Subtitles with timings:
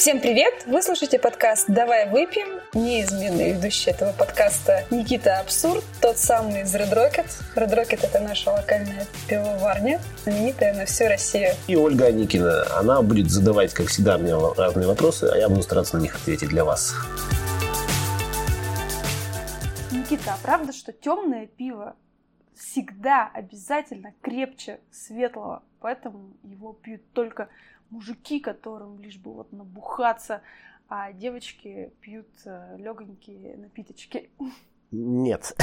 [0.00, 0.64] Всем привет!
[0.64, 2.58] Вы слушаете подкаст «Давай выпьем».
[2.72, 7.26] Неизменный ведущий этого подкаста Никита Абсурд, тот самый из Red Rocket.
[7.54, 11.50] Red Rocket— это наша локальная пивоварня, знаменитая на всю Россию.
[11.68, 12.64] И Ольга Аникина.
[12.78, 16.48] Она будет задавать, как всегда, мне разные вопросы, а я буду стараться на них ответить
[16.48, 16.94] для вас.
[19.92, 21.94] Никита, а правда, что темное пиво
[22.54, 27.50] всегда обязательно крепче светлого, поэтому его пьют только
[27.90, 30.42] мужики, которым лишь бы вот набухаться,
[30.88, 34.30] а девочки пьют э, легонькие напиточки.
[34.90, 35.56] Нет.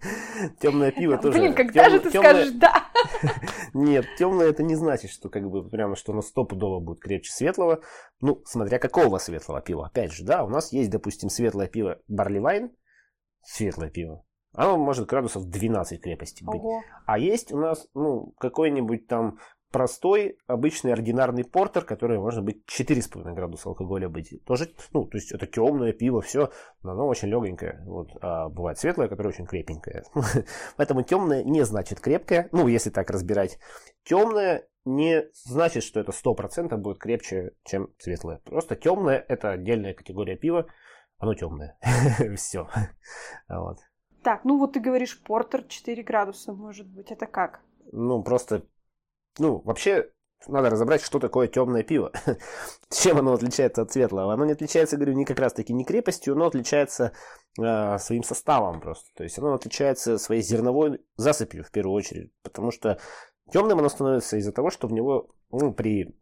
[0.60, 1.38] Темное пиво тоже.
[1.38, 2.86] Блин, когда же ты скажешь да?
[3.74, 7.80] Нет, темное это не значит, что как бы прямо что оно стопудово будет крепче светлого.
[8.20, 9.86] Ну, смотря какого светлого пива.
[9.86, 12.70] Опять же, да, у нас есть, допустим, светлое пиво Барли Вайн,
[13.42, 14.24] светлое пиво.
[14.54, 16.60] Оно может градусов 12 крепости быть.
[16.60, 16.82] Ого.
[17.06, 19.38] А есть у нас, ну, какой-нибудь там
[19.70, 24.42] простой, обычный, ординарный портер, который может быть 4,5 градуса алкоголя быть.
[24.44, 26.50] Тоже, ну, то есть это темное пиво, все,
[26.82, 27.82] но оно очень легенькое.
[27.84, 28.10] Вот.
[28.20, 30.04] А бывает светлое, которое очень крепенькое.
[30.76, 33.58] Поэтому темное не значит крепкое, ну, если так разбирать.
[34.04, 38.38] Темное не значит, что это 100% будет крепче, чем светлое.
[38.44, 40.66] Просто темное это отдельная категория пива,
[41.18, 41.78] оно темное.
[42.36, 42.68] все.
[43.48, 43.78] Вот.
[44.22, 47.10] Так, ну вот ты говоришь, портер 4 градуса может быть.
[47.10, 47.60] Это как?
[47.92, 48.66] Ну, просто
[49.38, 50.10] ну, вообще,
[50.46, 52.12] надо разобрать, что такое темное пиво.
[52.90, 54.32] Чем оно отличается от светлого?
[54.32, 57.12] Оно не отличается, говорю, ни как раз таки не крепостью, но отличается
[57.60, 59.06] э, своим составом просто.
[59.16, 62.32] То есть оно отличается своей зерновой засыпью в первую очередь.
[62.42, 62.98] Потому что
[63.52, 66.16] темным оно становится из-за того, что в него ну, при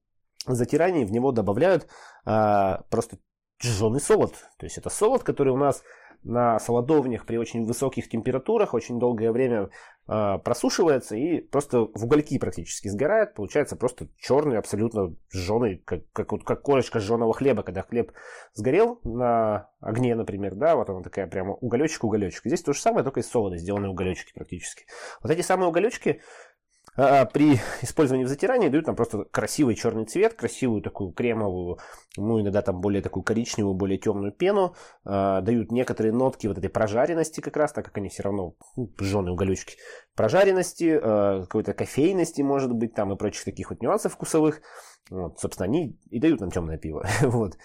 [0.47, 1.87] затирании в него добавляют
[2.25, 3.19] э, просто
[3.63, 4.33] жженый солод.
[4.59, 5.83] То есть это солод, который у нас
[6.23, 9.71] на солодовнях при очень высоких температурах очень долгое время
[10.09, 13.35] э, просушивается и просто в угольки практически сгорает.
[13.35, 18.13] Получается просто черный, абсолютно жженый, как, как, вот, как корочка жженого хлеба, когда хлеб
[18.55, 22.43] сгорел на огне, например, да, вот она такая прямо уголечек-уголечек.
[22.45, 24.87] Здесь то же самое, только из солода сделаны уголечки практически.
[25.23, 26.21] Вот эти самые уголечки
[26.97, 31.79] при использовании в затирании дают нам просто красивый черный цвет, красивую такую кремовую,
[32.17, 34.75] ну иногда там более такую коричневую, более темную пену,
[35.05, 38.91] э, дают некоторые нотки вот этой прожаренности как раз, так как они все равно ну,
[39.01, 39.77] жженые уголечки,
[40.15, 44.61] прожаренности, какой-то кофейности может быть там и прочих таких вот нюансов вкусовых.
[45.11, 47.07] Вот, собственно, они и дают нам темное пиво.
[47.23, 47.57] вот.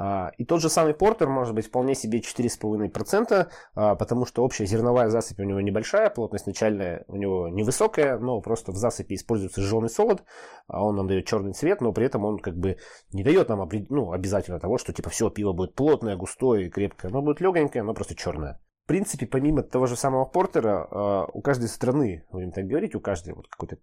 [0.00, 4.64] А, и тот же самый портер может быть вполне себе 4,5%, а, потому что общая
[4.64, 9.60] зерновая засыпь у него небольшая, плотность начальная у него невысокая, но просто в засыпи используется
[9.60, 10.22] жженый солод,
[10.68, 12.76] а он нам дает черный цвет, но при этом он как бы
[13.12, 17.10] не дает нам ну, обязательно того, что типа все пиво будет плотное, густое и крепкое.
[17.10, 21.68] Оно будет легонькое, но просто черное принципе, помимо того же самого портера, а, у каждой
[21.68, 23.76] страны, будем так говорить, у каждой вот какой-то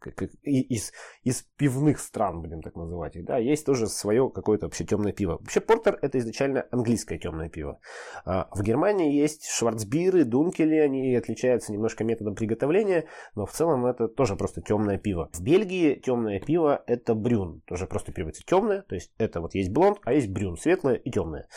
[0.44, 0.92] из,
[1.24, 5.38] из пивных стран, будем так называть да, есть тоже свое какое-то вообще темное пиво.
[5.40, 7.80] Вообще портер это изначально английское темное пиво.
[8.26, 13.06] А, в Германии есть шварцбиры, дункели, они отличаются немножко методом приготовления,
[13.36, 15.30] но в целом это тоже просто темное пиво.
[15.34, 19.72] В Бельгии темное пиво это брюн, тоже просто переводится темное, то есть это вот есть
[19.72, 21.48] блонд, а есть брюн, светлое и темное.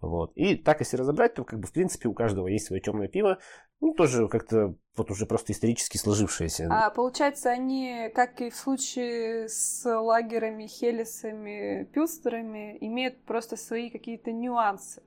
[0.00, 0.32] Вот.
[0.34, 3.08] И так, если разобрать, то как бы в принципе у каждого есть свое темное темное
[3.08, 3.38] пиво,
[3.80, 6.68] ну, тоже как-то вот уже просто исторически сложившееся.
[6.70, 14.32] А получается, они, как и в случае с лагерами, хелисами, пюстерами, имеют просто свои какие-то
[14.32, 15.02] нюансы,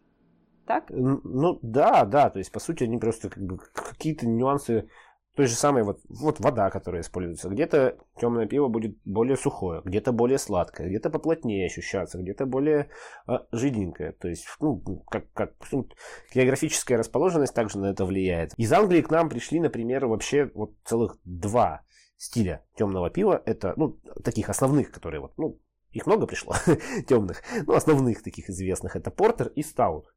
[0.66, 0.86] так?
[0.90, 4.90] Ну, да, да, то есть, по сути, они просто как бы какие-то нюансы
[5.36, 7.50] той же самой вот, вот вода, которая используется.
[7.50, 12.90] Где-то темное пиво будет более сухое, где-то более сладкое, где-то поплотнее ощущаться, где-то более
[13.28, 14.12] а, жиденькое.
[14.12, 15.88] То есть, ну, как, как ну,
[16.34, 18.54] географическая расположенность также на это влияет.
[18.58, 21.82] Из Англии к нам пришли, например, вообще вот целых два
[22.18, 23.42] стиля темного пива.
[23.46, 25.60] Это, ну, таких основных, которые вот, ну,
[25.92, 26.56] их много пришло,
[27.08, 28.98] темных, ну, основных таких известных.
[28.98, 30.14] Это портер и стаут.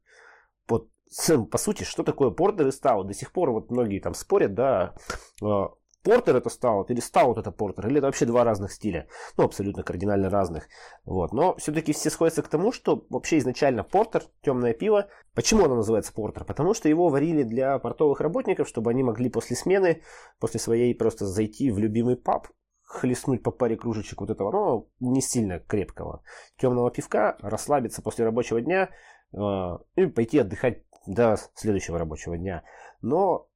[0.67, 0.89] Вот
[1.49, 3.07] по сути, что такое портер и стаут?
[3.07, 4.95] До сих пор вот многие там спорят, да,
[5.41, 5.69] а,
[6.05, 9.07] портер это стаут или стаут это портер, или это вообще два разных стиля,
[9.37, 10.67] ну, абсолютно кардинально разных,
[11.03, 15.75] вот, но все-таки все сходятся к тому, что вообще изначально портер, темное пиво, почему оно
[15.75, 16.45] называется портер?
[16.45, 20.03] Потому что его варили для портовых работников, чтобы они могли после смены,
[20.39, 22.47] после своей просто зайти в любимый паб,
[22.83, 26.21] хлестнуть по паре кружечек вот этого, ну, не сильно крепкого
[26.57, 28.89] темного пивка, расслабиться после рабочего дня
[29.33, 32.63] э, и пойти отдыхать до следующего рабочего дня.
[33.01, 33.47] Но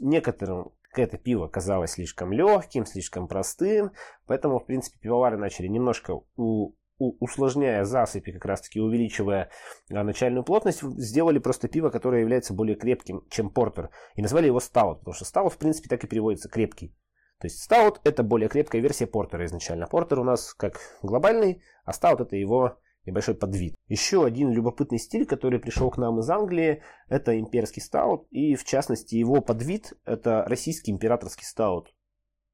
[0.00, 3.92] некоторым это пиво казалось слишком легким, слишком простым,
[4.26, 9.50] поэтому, в принципе, пивовары начали немножко у, усложняя засыпи, как раз таки увеличивая
[9.90, 13.90] а, начальную плотность, сделали просто пиво, которое является более крепким, чем портер.
[14.14, 16.94] И назвали его стаут, потому что стаут, в принципе, так и переводится крепкий.
[17.40, 19.88] То есть стаут это более крепкая версия портера изначально.
[19.88, 23.74] Портер у нас как глобальный, а стаут это его небольшой подвид.
[23.88, 28.26] Еще один любопытный стиль, который пришел к нам из Англии, это имперский стаут.
[28.30, 31.94] И в частности его подвид это российский императорский стаут.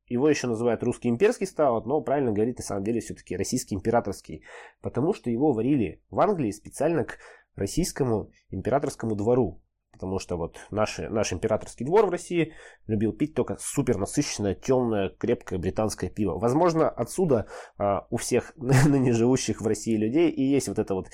[0.07, 4.43] Его еще называют русский имперский стаут, но правильно говорить на самом деле все-таки российский императорский.
[4.81, 7.19] Потому что его варили в Англии специально к
[7.55, 9.63] российскому императорскому двору.
[9.99, 12.55] Потому что вот наш, наш императорский двор в России
[12.87, 16.39] любил пить только супер насыщенное, темное, крепкое британское пиво.
[16.39, 17.47] Возможно, отсюда
[17.79, 21.09] а, у всех ныне живущих в России людей и есть вот это вот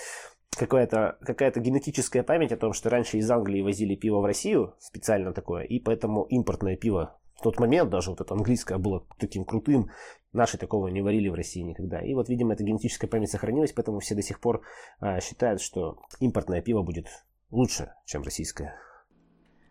[0.54, 5.32] какая-то какая генетическая память о том, что раньше из Англии возили пиво в Россию, специально
[5.32, 9.90] такое, и поэтому импортное пиво в тот момент, даже вот это английское было таким крутым,
[10.32, 12.00] наши такого не варили в России никогда.
[12.00, 14.62] И вот, видимо, эта генетическая память сохранилась, поэтому все до сих пор
[15.00, 17.08] а, считают, что импортное пиво будет
[17.50, 18.78] лучше, чем российская.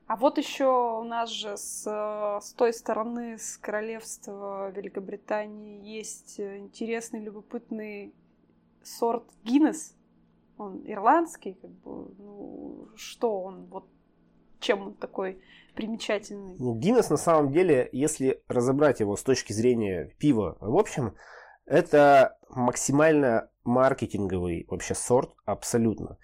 [0.05, 0.65] А вот еще
[0.99, 8.13] у нас же с, с той стороны, с королевства Великобритании, есть интересный, любопытный
[8.83, 9.95] сорт Гиннес.
[10.57, 13.87] Он ирландский, как бы, ну, что он, вот
[14.59, 15.41] чем он такой
[15.73, 16.57] примечательный?
[16.59, 21.15] Ну, Гиннес на самом деле, если разобрать его с точки зрения пива, в общем,
[21.65, 26.17] это максимально маркетинговый вообще сорт, абсолютно.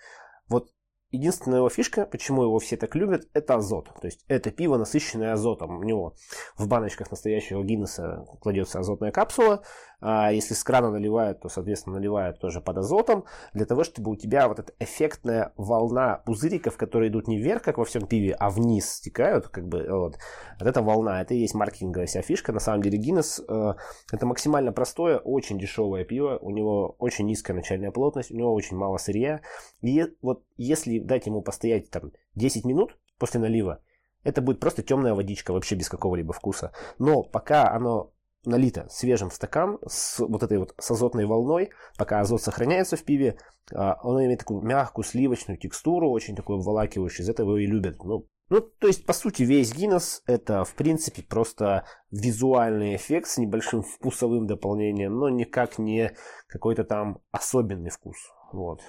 [0.48, 0.70] Вот
[1.12, 3.90] Единственная его фишка, почему его все так любят, это азот.
[4.00, 5.80] То есть это пиво, насыщенное азотом.
[5.80, 6.16] У него
[6.56, 9.64] в баночках настоящего Гиннесса кладется азотная капсула.
[10.02, 14.16] А если с крана наливают, то, соответственно, наливают тоже под азотом, для того, чтобы у
[14.16, 18.50] тебя вот эта эффектная волна пузыриков, которые идут не вверх, как во всем пиве, а
[18.50, 20.18] вниз стекают, как бы, вот,
[20.60, 22.54] вот эта волна, это и есть маркетинговая вся фишка.
[22.54, 23.74] На самом деле Гиннес э,
[24.12, 28.78] это максимально простое, очень дешевое пиво, у него очень низкая начальная плотность, у него очень
[28.78, 29.42] мало сырья.
[29.82, 33.82] И вот если дать ему постоять там 10 минут после налива,
[34.24, 36.72] это будет просто темная водичка, вообще без какого-либо вкуса.
[36.98, 38.12] Но пока оно
[38.46, 43.04] налито свежим в стакан с вот этой вот с азотной волной, пока азот сохраняется в
[43.04, 43.38] пиве,
[43.74, 48.04] а, оно имеет такую мягкую сливочную текстуру, очень такой обволакивающий, из этого его и любят.
[48.04, 53.38] Ну, ну, то есть, по сути, весь Гиннес это, в принципе, просто визуальный эффект с
[53.38, 56.16] небольшим вкусовым дополнением, но никак не
[56.48, 58.18] какой-то там особенный вкус.
[58.52, 58.82] Вот.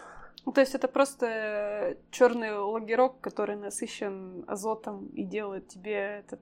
[0.46, 6.40] Ну, то есть это просто черный логерок, который насыщен азотом и делает тебе этот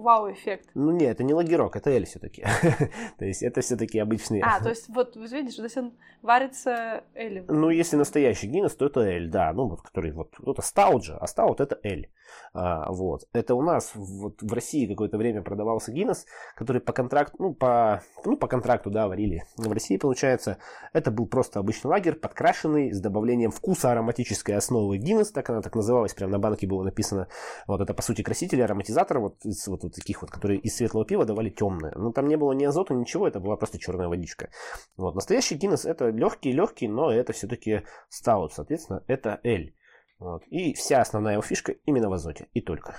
[0.00, 0.70] вау-эффект.
[0.74, 2.44] Ну нет, это не лагерок, это эль все-таки.
[3.18, 4.40] то есть это все-таки обычный...
[4.40, 5.92] А, то есть вот, видишь, то есть он
[6.22, 7.46] варится элем.
[7.48, 9.52] Ну, если настоящий Гиннес, то это эль, да.
[9.52, 12.10] Ну, вот, который вот, это стаут же, а стаут это эль.
[12.52, 13.22] А, вот.
[13.32, 16.26] Это у нас вот в России какое-то время продавался Гиннес,
[16.56, 19.44] который по контракту, ну, по, ну, по контракту, да, варили.
[19.56, 20.58] В России, получается,
[20.92, 25.74] это был просто обычный лагерь, подкрашенный, с добавлением вкуса ароматической основы Гиннес, так она так
[25.74, 27.28] называлась, прямо на банке было написано.
[27.66, 29.36] Вот это, по сути, краситель, ароматизатор, вот,
[29.66, 31.92] вот, вот таких вот, которые из светлого пива давали темное.
[31.96, 34.50] Ну, там не было ни азота, ничего, это была просто черная водичка.
[34.96, 35.14] Вот.
[35.14, 39.70] Настоящий Гиннес это легкий-легкий, но это все-таки стаут, соответственно, это L.
[40.18, 40.42] Вот.
[40.48, 42.94] И вся основная его фишка именно в азоте, и только.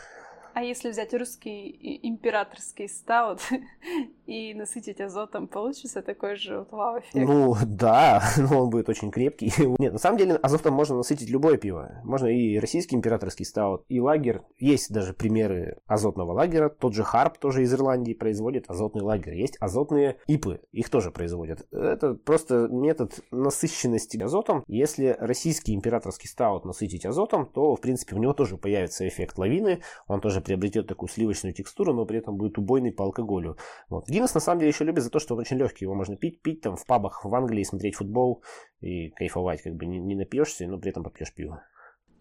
[0.54, 3.40] А если взять русский императорский стаут
[4.32, 7.28] и насытить азотом, получится такой же вот вау-эффект?
[7.28, 9.52] Ну, да, но он будет очень крепкий.
[9.80, 12.00] Нет, на самом деле азотом можно насытить любое пиво.
[12.04, 14.44] Можно и российский императорский стаут, и лагер.
[14.58, 16.70] Есть даже примеры азотного лагера.
[16.70, 19.36] Тот же Харп тоже из Ирландии производит азотный лагерь.
[19.36, 21.68] Есть азотные ипы, их тоже производят.
[21.72, 24.64] Это просто метод насыщенности азотом.
[24.68, 29.82] Если российский императорский стаут насытить азотом, то, в принципе, у него тоже появится эффект лавины.
[30.08, 33.58] Он тоже приобретет такую сливочную текстуру, но при этом будет убойный по алкоголю.
[33.90, 34.10] Вот.
[34.22, 35.86] Гиннес на самом деле еще любит за то, что он очень легкий.
[35.86, 38.44] Его можно пить, пить там в пабах в Англии, смотреть футбол
[38.80, 39.64] и кайфовать.
[39.64, 41.64] Как бы не, не напьешься, но при этом попьешь пиво.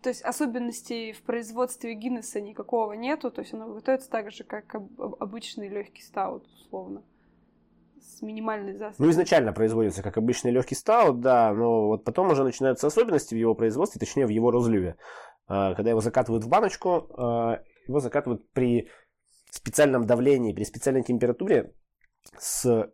[0.03, 4.75] То есть особенностей в производстве Гиннеса никакого нету, то есть оно готовится так же, как
[5.19, 7.03] обычный легкий стаут, условно
[8.01, 8.97] с минимальной засадой.
[9.07, 13.39] Ну, изначально производится как обычный легкий стаут, да, но вот потом уже начинаются особенности в
[13.39, 14.97] его производстве, точнее в его разливе.
[15.47, 18.89] А, когда его закатывают в баночку, а, его закатывают при
[19.51, 21.75] специальном давлении, при специальной температуре
[22.39, 22.91] с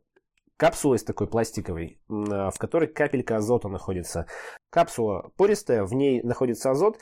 [0.57, 4.27] капсулой с такой пластиковой, а, в которой капелька азота находится.
[4.71, 6.99] Капсула пористая, в ней находится азот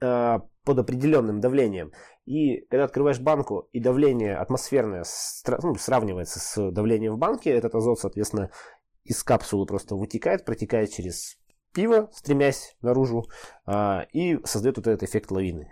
[0.00, 1.92] э, под определенным давлением.
[2.24, 5.04] И когда открываешь банку, и давление атмосферное
[5.62, 8.50] ну, сравнивается с давлением в банке, этот азот, соответственно,
[9.04, 11.36] из капсулы просто вытекает, протекает через
[11.74, 13.26] пиво, стремясь наружу,
[13.66, 15.70] э, и создает вот этот эффект лавины.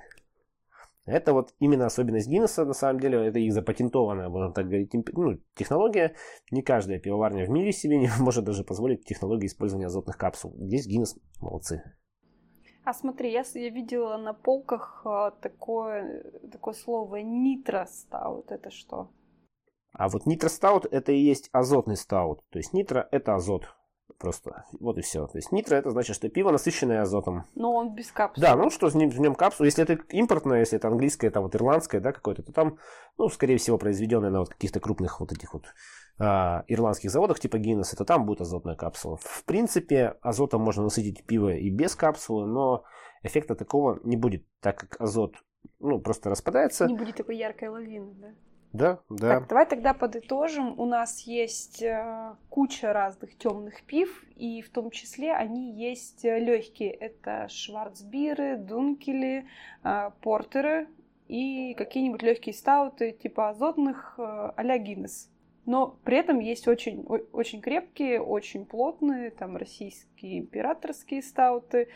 [1.05, 5.39] Это вот именно особенность Гиннесса, на самом деле, это их запатентованная, можно так говорить, ну,
[5.55, 6.15] технология.
[6.53, 10.55] Не каждая пивоварня в мире себе не может даже позволить технологию использования азотных капсул.
[10.59, 11.83] Здесь Гиннес молодцы.
[12.85, 18.51] А смотри, я, я видела на полках а, такое, такое слово нитростаут.
[18.51, 19.11] Это что?
[19.93, 22.43] А вот нитростаут это и есть азотный стаут.
[22.51, 23.77] То есть нитро это азот.
[24.23, 24.65] Просто.
[24.79, 25.27] Вот и все.
[25.27, 27.45] То есть нитро это значит, что пиво насыщенное азотом.
[27.57, 28.47] Но он без капсулы.
[28.47, 29.67] Да, ну что в нем, в нем капсула.
[29.67, 32.79] Если это импортное, если это английское, там вот ирландское, да, какое-то, то там,
[33.19, 35.65] ну, скорее всего, произведенное на вот каких-то крупных вот этих вот
[36.19, 39.17] а, ирландских заводах типа Гиннес, это там будет азотная капсула.
[39.17, 42.85] В принципе, азотом можно насытить пиво и без капсулы, но
[43.25, 45.35] эффекта такого не будет, так как азот
[45.81, 46.87] ну, просто распадается.
[46.87, 48.29] Не будет такой яркой лавины, да?
[48.73, 49.41] Да, да.
[49.41, 50.79] Так, давай тогда подытожим.
[50.81, 56.39] У нас есть э, куча разных темных пив, и в том числе они есть э,
[56.39, 56.91] легкие.
[56.91, 59.47] Это шварцбиры, дункели,
[59.85, 60.89] э, портеры
[61.29, 65.31] и какие-нибудь легкие стауты типа азотных а-ля Гиннес.
[65.67, 71.89] Но при этом есть очень, очень крепкие, очень плотные, там российские императорские стауты,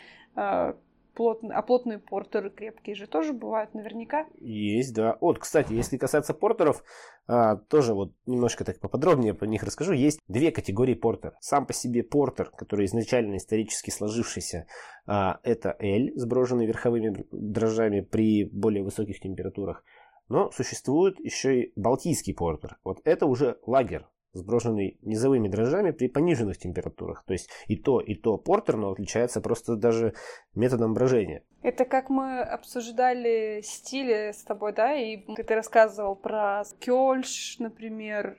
[1.17, 4.27] плотные, а плотные портеры крепкие же тоже бывают наверняка.
[4.39, 5.17] Есть, да.
[5.21, 6.85] Вот, кстати, если касаться портеров,
[7.27, 9.93] а, тоже вот немножко так поподробнее про них расскажу.
[9.93, 11.35] Есть две категории портер.
[11.41, 14.67] Сам по себе портер, который изначально исторически сложившийся,
[15.07, 19.83] а, это L, сброженный верховыми дрожжами при более высоких температурах.
[20.29, 22.79] Но существует еще и балтийский портер.
[22.85, 27.25] Вот это уже лагер, сброшенный низовыми дрожжами при пониженных температурах.
[27.25, 30.15] То есть и то, и то портер, но отличается просто даже
[30.55, 31.43] методом брожения.
[31.63, 38.39] Это как мы обсуждали стили с тобой, да, и ты рассказывал про кёльш, например,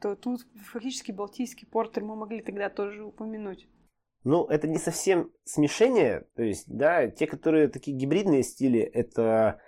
[0.00, 3.68] то тут фактически балтийский портер мы могли тогда тоже упомянуть.
[4.24, 9.60] Ну, это не совсем смешение, то есть, да, те, которые такие гибридные стили, это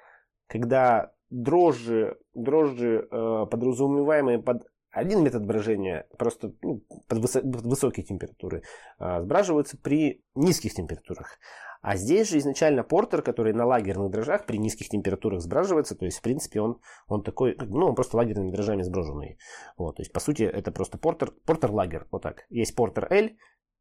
[0.47, 4.63] когда дрожжи, дрожжи э, подразумеваемые под
[4.95, 8.63] один метод брожения просто ну, под, высо- под высокие температуры
[8.99, 11.39] а, сбраживаются при низких температурах.
[11.83, 16.19] А здесь же изначально портер, который на лагерных дрожжах при низких температурах сбраживается, то есть
[16.19, 19.39] в принципе он, он такой, ну он просто лагерными дрожжами сброженный.
[19.77, 22.47] Вот, то есть по сути это просто портер, портер лагер, вот так.
[22.49, 23.31] Есть портер L,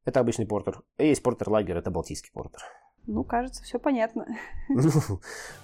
[0.03, 2.62] это обычный портер, и есть портер лагер, это балтийский портер.
[3.05, 4.27] Ну, кажется, все понятно.
[4.70, 5.20] Ну,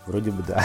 [0.06, 0.64] вроде бы да.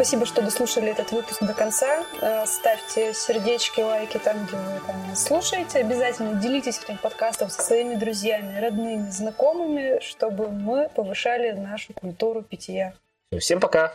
[0.00, 2.06] Спасибо, что дослушали этот выпуск до конца.
[2.22, 5.80] Э, ставьте сердечки, лайки там, где вы там слушаете.
[5.80, 12.94] Обязательно делитесь этим подкастом со своими друзьями, родными, знакомыми, чтобы мы повышали нашу культуру питья.
[13.38, 13.94] Всем пока!